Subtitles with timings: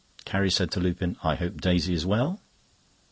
[0.25, 2.41] Carrie said to Lupin: "I hope Daisy is well?"